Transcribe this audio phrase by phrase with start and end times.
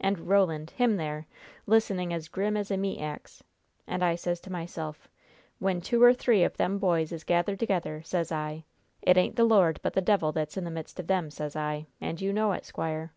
[0.00, 1.26] And Roland him there
[1.66, 3.42] listening as grim as a meat ax.
[3.88, 5.08] And I says to myself,
[5.58, 8.66] when two or three of them boys is gathered together, sez I,
[9.02, 11.86] it ain't the Lord, but the devil, that's in the midst of them, sez I.
[12.00, 13.14] And you know it, squire."